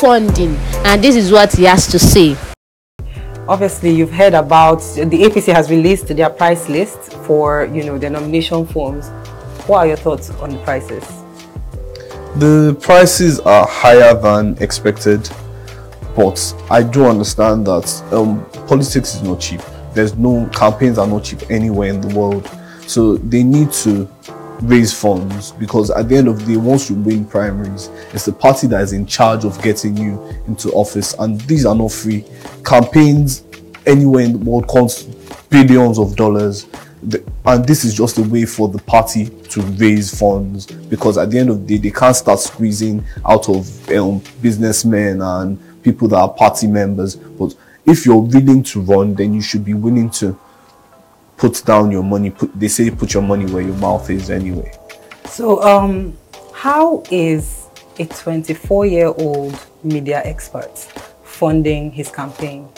[0.00, 0.56] funding.
[0.84, 2.36] And this is what he has to say.
[3.48, 8.08] Obviously you've heard about the apc has released their price list for you know the
[8.08, 9.08] nomination forms.
[9.66, 11.04] What are your thoughts on the prices?
[12.36, 15.28] The prices are higher than expected,
[16.16, 19.60] but I do understand that um, politics is not cheap.
[19.92, 22.48] There's no campaigns are not cheap anywhere in the world,
[22.86, 24.08] so they need to
[24.62, 28.32] raise funds because at the end of the day, once you win primaries, it's the
[28.32, 32.24] party that is in charge of getting you into office, and these are not free.
[32.64, 33.44] Campaigns
[33.86, 35.10] anywhere in the world cost
[35.50, 36.66] billions of dollars.
[37.44, 41.38] And this is just a way for the party to raise funds because at the
[41.38, 46.16] end of the day they can't start squeezing out of um, businessmen and people that
[46.16, 47.54] are party members but
[47.84, 50.38] if you're willing to run then you should be willing to
[51.36, 54.72] put down your money put they say put your money where your mouth is anyway.
[55.26, 56.16] So um
[56.52, 57.66] how is
[57.98, 60.76] a 24 year old media expert
[61.24, 62.68] funding his campaign?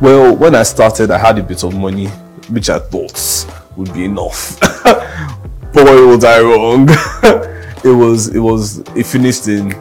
[0.00, 2.08] Well when i started i had a bit of money
[2.48, 3.46] which i thought
[3.76, 4.58] would be enough.
[5.72, 6.88] Boy was i wrong.
[7.82, 9.74] It was it was it finished in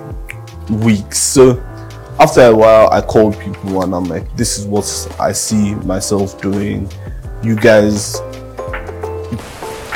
[0.70, 1.20] weeks.
[1.20, 1.62] So
[2.20, 4.86] after a while i called people and i'm like this is what
[5.20, 6.90] i see myself doing.
[7.42, 8.20] You guys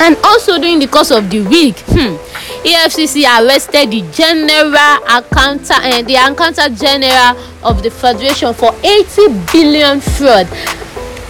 [0.00, 2.16] and also during the course of the week hmm,
[2.64, 10.00] efcc arrested the general accountant uh, the accountant general of the federation for eighty billion
[10.00, 10.46] fraud.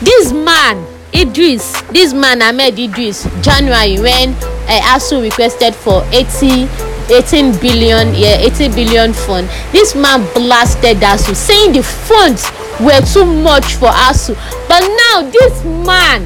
[0.01, 4.31] This man idris this man ahmed idris january when
[4.69, 6.67] uh, asuu requested for eighty
[7.11, 12.51] eighteen billion yeah eighty billion fund this man blasted asuu saying the funds
[12.81, 14.35] were too much for asuu
[14.69, 16.23] but now this man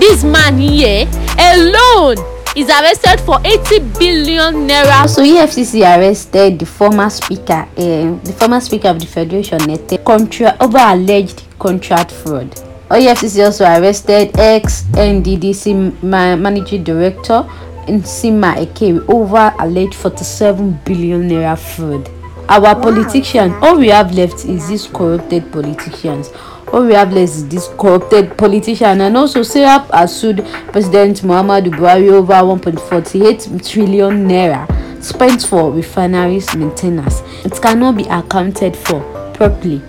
[0.00, 1.06] this man here
[1.38, 2.16] alone
[2.56, 5.08] is arrested for eighty billion naira.
[5.08, 10.56] So EFCC arrested the former speaker, uh, the former speaker of the federation, Nete, contra-
[10.60, 12.48] over alleged contract fraud.
[12.90, 17.44] EFCC also arrested ex-NDDC ma- managing director
[17.88, 22.08] Nsima Ekere over alleged 47 billion naira fraud.
[22.48, 26.30] Our politician, all we have left is these corrupted politicians.
[26.72, 31.70] All we have left is this corrupted politician and also Serap has sued President Muhammadu
[31.70, 34.66] Buhari over 1.48 trillion naira
[35.02, 37.22] spent for refineries maintenance.
[37.44, 39.00] It cannot be accounted for
[39.34, 39.80] properly.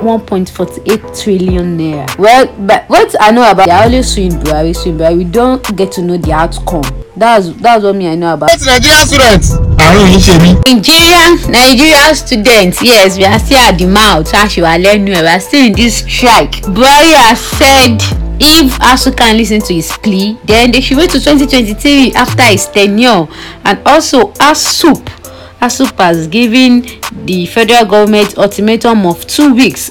[0.00, 2.06] 1.48 trillion naira.
[2.18, 5.16] Well, but what I know about they are always suing Buhari, suing Buhari.
[5.18, 6.82] We don't get to know the outcome.
[7.16, 8.50] That's that's what me I know about.
[8.50, 9.50] Nigerian students.
[9.80, 10.50] àrùn yìí ṣe mí.
[10.66, 15.40] Nigerian Nigerian students yes we are still at the mouth aṣèwà lẹ́nu ẹ̀ we are
[15.40, 16.62] still in this strike.
[16.62, 18.00] Buhari has said
[18.40, 22.42] if ASUU can lis ten to his plea then they should wait to 2023 after
[22.44, 23.28] his tenure
[23.64, 25.19] and also ASUP
[25.60, 26.82] ASUP has given
[27.26, 29.90] the federal government ultimatum of two weeks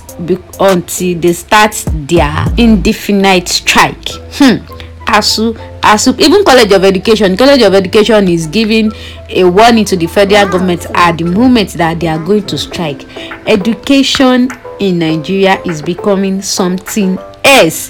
[0.59, 4.09] until they start their indefinite strike.
[4.33, 4.65] Hmm.
[5.05, 8.91] ASUU, ASUP even college of education college of education is giving
[9.29, 13.05] a warning to the federal government at the moment that they are going to strike
[13.47, 14.49] education
[14.79, 17.89] in nigeria is becoming something else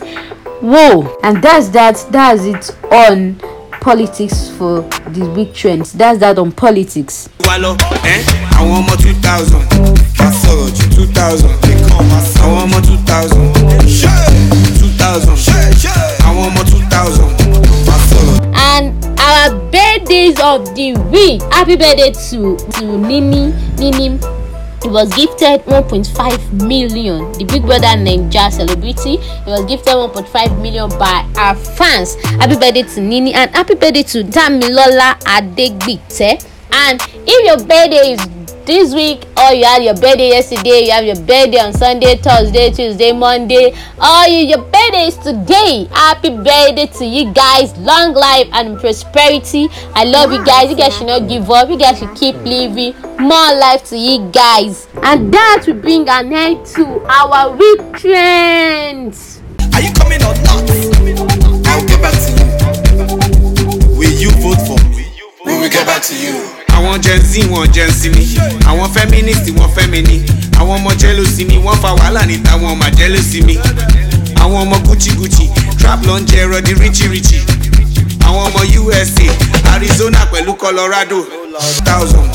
[0.62, 3.36] whoa and that's that that's it on
[3.90, 4.82] politics for
[5.18, 5.94] the big trends.
[5.94, 7.28] That's that on politics.
[7.48, 7.72] wa lọ
[8.04, 8.16] ẹ
[8.60, 9.64] àwọn ọmọ two thousand
[10.20, 11.56] máa sọ̀rọ̀ ju two thousand
[12.44, 13.48] àwọn ọmọ two thousand
[14.80, 15.38] two thousand
[16.28, 17.30] àwọn ọmọ two thousand
[17.88, 18.38] máa sọ̀rọ̀.
[18.70, 18.86] and
[19.28, 24.20] our birthdays of the week happy birthday to to nini nini
[24.82, 27.32] he was gifted 1.5 million.
[27.34, 32.16] The big brother naija celebrity he was gifted 1.5 million by our fans.
[32.40, 36.44] Happy birthday to nini and happy birthday to damilola adegbite.
[36.72, 38.39] And if your birthday is
[38.70, 42.70] this week or you had your birthday yesterday you have your birthday on sunday thursday
[42.70, 48.48] tuesday monday oh, you your birthday is today happy birthday to you guys long life
[48.54, 52.16] and prosperity i love you guys you guys should not give up you guys should
[52.16, 57.50] keep living more life to you guys and that will bring an end to our
[57.56, 59.42] week trends.
[59.74, 60.70] Are you coming or not?
[61.66, 63.98] I'll get back to you.
[63.98, 65.12] Will you vote for me?
[65.44, 66.59] Will we get back to you.
[66.80, 68.26] Àwọn Gen Z wọn Gen Z mi,
[68.66, 70.22] àwọn feminist wọn femini,
[70.60, 73.58] àwọn ọmọ jealousy mi, wọ́n fa wàhálà níta wọn ọmọ jealousy mi.
[74.36, 75.50] Àwọn ọmọ Gucci Gucci,
[75.80, 77.42] trap ló ń jẹ ẹrọ di richie richie.
[78.20, 79.28] Àwọn ọmọ USA,
[79.74, 81.26] Arizona pẹ̀lú Colorado,
[81.84, 82.30] thousand.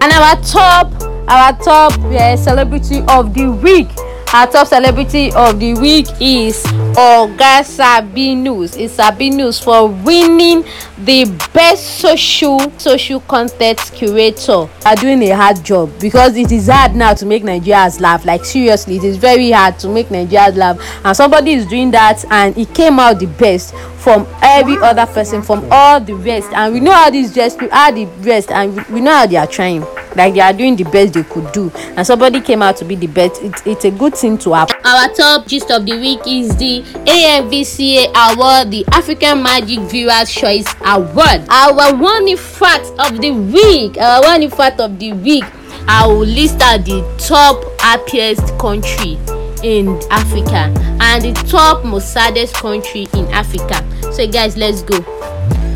[0.00, 0.88] and our top
[1.28, 3.88] our top uh, celebrity of the week
[4.32, 6.62] our top celebrity of the week is
[6.96, 8.78] oga sabinus.
[8.78, 10.64] Is sabinus for winning
[10.98, 14.68] the best social social content curator.
[14.86, 18.24] Are doing a hard job because it is hard now to make nigerians laugh.
[18.24, 20.80] Like seriously it is very hard to make nigerians laugh.
[21.04, 25.42] And somebody is doing that and he came out the best from every other person
[25.42, 26.48] from all the rest.
[26.54, 29.46] And we know how these just how the rest and we know how they are
[29.46, 29.84] trying
[30.16, 31.70] like they are doing the best they could do.
[31.96, 33.42] And somebody came out to be the best.
[33.42, 34.76] It, it's a good thing to happen.
[34.84, 40.66] our top gist of the week is the amvca award the african magic viewers choice
[40.84, 41.46] award.
[41.48, 45.44] Our one fact of the week our one fact of the week
[45.88, 49.18] i will list out the top happiest country
[49.62, 53.84] in africa and the top most saddest country in africa.
[54.12, 54.98] So guys let's go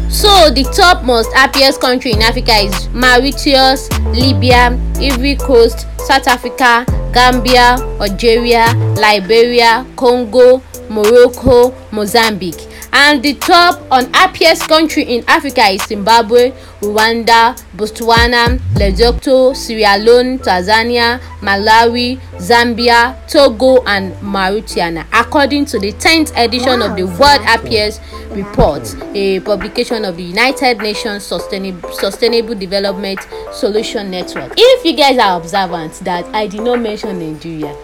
[0.09, 6.87] so the top most happiest country in africa is mauritius libya ivory coast south africa
[7.13, 8.67] gambia algeria
[9.01, 18.59] liberia congo morocco mozambique and the top unhappiest country in africa is zimbabwe rwanda botswana
[18.78, 26.95] lesotho sierra leone tanzania malawi zambia togo and mauritania according to the tenth edition of
[26.97, 28.01] the world happiest
[28.34, 33.18] report a publication of the united nations sustainable, sustainable development
[33.53, 34.53] solution network.
[34.57, 37.74] If you guys are observant that i did not mention nigeria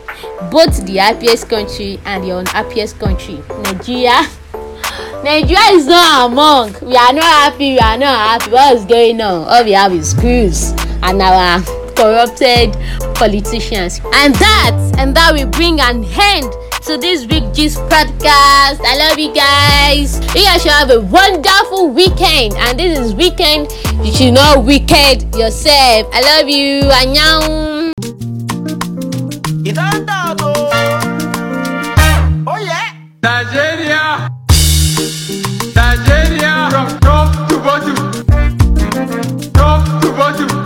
[0.51, 4.27] both the happiest country and the unhappiest country nigeria
[5.23, 6.73] nigeria is not among.
[6.83, 8.51] We are not happy we are not happy.
[8.53, 9.47] What is going on?
[9.49, 11.63] All we have is screws and our
[11.95, 12.73] corrupted
[13.15, 14.01] politicians.
[14.15, 16.53] And that and that will bring an end
[16.87, 18.81] to this week gist podcast.
[18.83, 20.19] I love you guys.
[20.35, 22.55] You guys should have a wonderful weekend.
[22.55, 23.71] And this is weekend
[24.05, 26.09] you should not wicked yourself.
[26.13, 26.83] I love you.
[26.91, 27.93] Annyeong.
[32.45, 32.89] Oh yeah.
[33.23, 34.29] Nigeria,
[37.73, 37.95] bottom,
[39.55, 40.62] top to bottom.